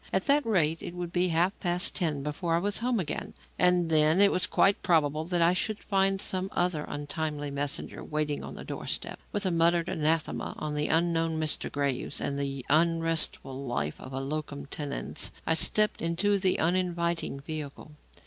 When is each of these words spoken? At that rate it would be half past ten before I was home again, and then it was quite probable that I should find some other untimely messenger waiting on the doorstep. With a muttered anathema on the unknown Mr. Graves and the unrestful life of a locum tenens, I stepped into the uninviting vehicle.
At 0.11 0.25
that 0.25 0.43
rate 0.47 0.81
it 0.81 0.95
would 0.95 1.13
be 1.13 1.27
half 1.27 1.59
past 1.59 1.93
ten 1.93 2.23
before 2.23 2.55
I 2.55 2.57
was 2.57 2.79
home 2.79 2.99
again, 2.99 3.35
and 3.59 3.87
then 3.87 4.19
it 4.19 4.31
was 4.31 4.47
quite 4.47 4.81
probable 4.81 5.25
that 5.25 5.43
I 5.43 5.53
should 5.53 5.77
find 5.77 6.19
some 6.19 6.49
other 6.53 6.85
untimely 6.87 7.51
messenger 7.51 8.03
waiting 8.03 8.43
on 8.43 8.55
the 8.55 8.63
doorstep. 8.63 9.19
With 9.31 9.45
a 9.45 9.51
muttered 9.51 9.87
anathema 9.89 10.55
on 10.57 10.73
the 10.73 10.87
unknown 10.87 11.39
Mr. 11.39 11.71
Graves 11.71 12.19
and 12.19 12.39
the 12.39 12.65
unrestful 12.67 13.63
life 13.67 14.01
of 14.01 14.11
a 14.11 14.19
locum 14.21 14.65
tenens, 14.65 15.31
I 15.45 15.53
stepped 15.53 16.01
into 16.01 16.39
the 16.39 16.57
uninviting 16.57 17.39
vehicle. 17.39 17.91